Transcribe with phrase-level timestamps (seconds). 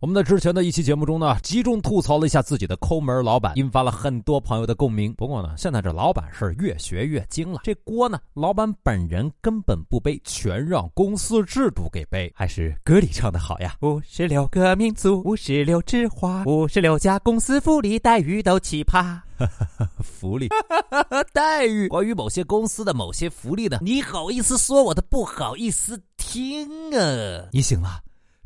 [0.00, 5.12] 我们在之前的一期节目中呢，集中吐槽了一下自己的抠门老板，引发了很多朋友的共鸣。
[5.12, 12.32] 不过呢，现在这老板是越学越精了，这锅呢，老板本人根本不背，全让公司制度给背。
[12.34, 19.20] 还是歌里唱的好呀，五十六个民族，五十六枝花，五十六家公司福利待遇都奇葩。
[20.02, 20.48] 福利
[21.34, 27.48] 待遇，关于某些公司的某些福利呢，你好意思说，我的不好意思听啊！
[27.52, 28.00] 你醒了。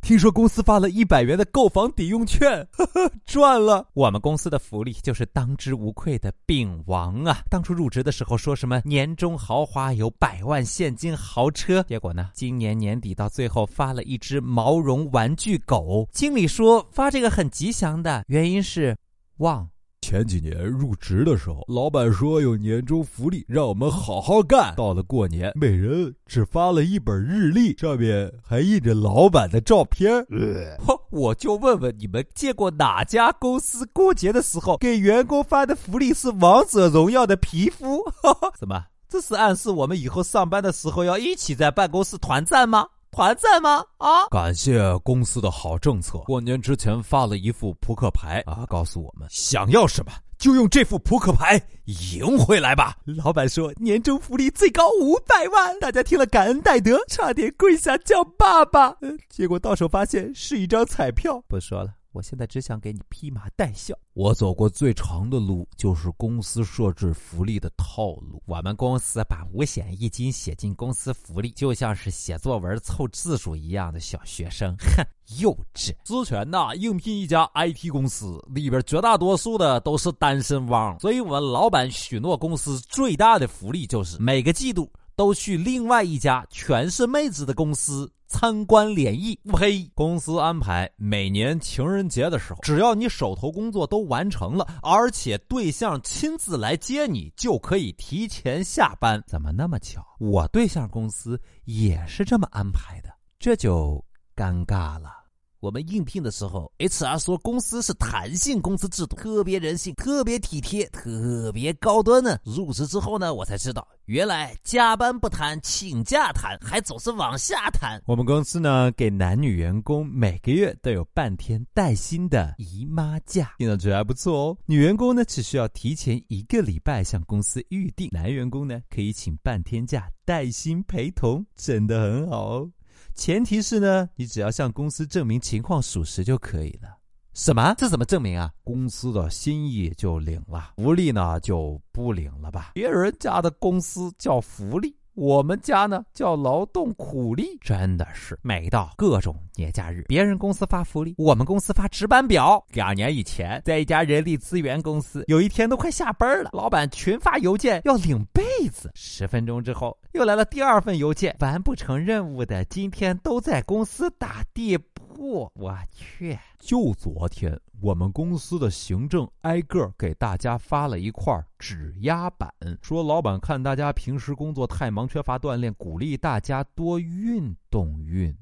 [0.05, 3.89] 听说公司发了一百元的购房抵用券，呵呵，赚了！
[3.95, 7.39] 我们公司的福利就是当之无愧的病王啊！
[7.49, 16.07] 当初入职的时候说什么年终豪华有百万现金豪车，结果呢，今年年底到最后发了一只毛绒玩具狗。
[16.13, 18.95] 经理说发这个很吉祥的，原因是
[19.39, 19.67] 旺。
[20.05, 24.75] 前几年入职的时候，老板说有年终福利，让我们好好干。
[24.77, 30.13] 到了过年，每人只发了一本日历，上面还印着老板的照片。
[30.29, 30.77] 呃！
[31.11, 38.05] 我就问问你们，见过哪家公司过节的时候给员工发的福利是王者荣耀的皮肤？
[38.61, 38.85] 怎么？
[39.09, 42.89] 这是暗示我们以后上班的时候要一起在办公室团战吗？
[43.15, 43.85] 团战吗？
[43.99, 44.27] 啊！
[44.29, 52.97] 感谢公司的好政策，过年之前发了一副扑克牌啊，告诉我们想要什么就用这副扑克牌赢回来吧。
[53.05, 58.97] 老板说年终福利最高五百万，大家听了感恩戴德，差点跪下叫爸爸。
[59.31, 61.41] 结果到手发现是一张彩票。
[61.47, 61.95] 不说了。
[62.15, 63.93] 我现在只想给你披麻戴孝。
[64.13, 68.41] 我走过最长的路，就是公司设置福利的套路。
[68.47, 75.05] 我们公司把五险一金写进公司福利，就像是写作文凑字数一样的小学生，哼，
[75.41, 75.93] 幼稚。
[76.05, 88.09] 之前呢，应聘一家 IT 公司，里边绝大多数的都是单身汪，所以我们老板许诺公司最大的福利就是每个季度都去另外一家全是妹子的公司。
[88.35, 89.89] 参观联谊，呸！
[89.95, 99.23] 公司安排每年情人节的时候，只要你手头工作都完成了，而且对象亲自来接你，就可以提前下班。
[99.25, 100.05] 怎么那么巧？
[100.19, 105.24] 我对象公司也是这么安排的，这就尴尬了。
[105.65, 112.39] 我们应聘的时候，HR 说公司是弹性工资制度，特别人性，特别体贴，特别高端呢。
[112.45, 117.99] 入职之后呢，我才知道，原来加班不谈，请假谈，还总是往下谈。
[118.05, 124.59] 我们公司呢，给男女员工每个月都有半天带薪的姨妈假，听上去还不错哦。
[124.67, 132.71] 女员工呢，只需要提前一个礼拜向公司预定，男员工呢，可以请半天假带薪陪同，真的很好哦。
[133.15, 136.89] 前提是呢，你只要向公司证明情况属实就可以了。
[137.33, 137.75] 什么？
[137.79, 138.51] 这怎么证明啊？
[138.65, 142.73] 公司的心意就领了，福利呢就不领了吧？
[142.75, 144.95] 别人家的公司叫福利。
[145.15, 152.65] 我们家呢叫劳动苦力，真的是每到各种节假日，别人公司发福利，我们公司发值班表。
[152.73, 158.91] 两年以前，在一家人力资源公司，有一天都快下班了，老板群发邮件要领被子。
[158.95, 165.51] 十分钟之后，又来了第二份邮件，完不成任务的今天都在公司打地铺。
[165.55, 167.59] 我去，就昨天。
[167.81, 178.35] 我们公司的行政挨个给大家发了一块指压板，说老板看大家平时工作太忙，缺乏锻炼，鼓励大家多运动运。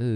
[0.00, 0.06] 呃，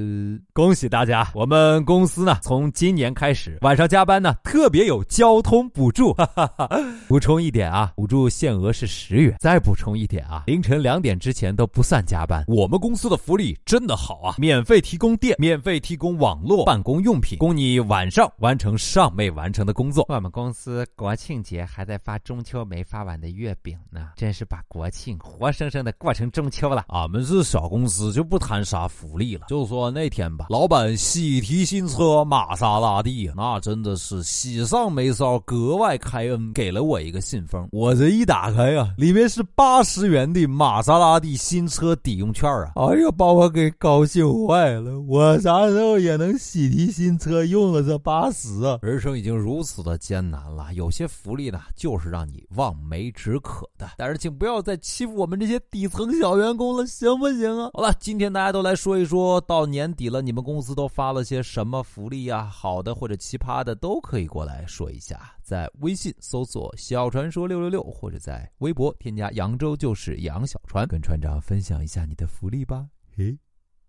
[0.55, 1.31] 恭喜大家！
[1.34, 6.15] 我们公司呢，从今年开始晚上加班呢，特别有交通补助。
[6.15, 6.71] 哈哈哈。
[7.06, 9.37] 补充一点啊，补助限额是十元。
[9.39, 12.43] 再补充一点啊，凌晨两点之前都不算加班。
[12.49, 20.06] 我们公司的福利真的好啊，免费提供电，免费提供网络办公用品，供你晚上完成尚未完成的工作。
[20.09, 26.87] 我们公司国庆节还在发中秋没发完的月饼呢，真是把国庆活生生的过成中秋了。
[26.89, 29.74] 俺们是小公司，就不谈啥福利了，就说。
[29.75, 37.69] 说那天吧，老板喜提新车玛莎拉蒂，那真的是喜上眉梢，格外开恩，给了我一个信封。
[37.73, 42.71] 我这一打开呀，里面是八十元的玛莎拉蒂新车抵用券啊！
[42.77, 45.01] 哎呀，把我给高兴坏了！
[45.09, 48.79] 我啥时候也能喜提新车用了这八十啊？
[48.81, 53.91] 人生已经如此的艰难了，有些福利呢，就是让你望梅止渴的。
[53.99, 57.70] 但是，请不要再欺负我们这些底层小员工了，行不行啊？
[57.75, 59.63] 好了，今天大家都来说一说到。
[59.66, 62.44] 年底了，你们公司都发了些什么福利呀？
[62.44, 65.34] 好的或者奇葩的都可以过来说一下。
[65.43, 72.88] 在微信搜索“小传说六六六”，或者在微博添加“扬州就是杨小川”，跟船长分享一下你的福利吧。
[73.16, 73.38] 嘿，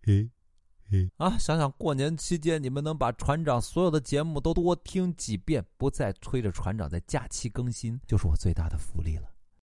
[0.03, 0.29] 嘿，
[0.89, 1.09] 嘿！
[1.17, 9.34] 啊，想想过年期间你们能把船长所有的节目都多听几遍，不再催着船长在假期更新，就是我最大的福利了。